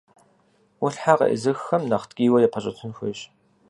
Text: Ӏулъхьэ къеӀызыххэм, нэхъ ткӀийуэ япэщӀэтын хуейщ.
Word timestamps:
Ӏулъхьэ 0.77 1.13
къеӀызыххэм, 1.17 1.83
нэхъ 1.89 2.05
ткӀийуэ 2.09 2.39
япэщӀэтын 2.45 2.91
хуейщ. 2.97 3.19